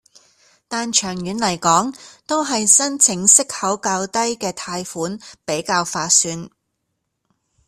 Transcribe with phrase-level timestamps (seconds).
[0.67, 1.95] 但長遠來講，
[2.25, 6.49] 都係申請息口較低的貸款比較划算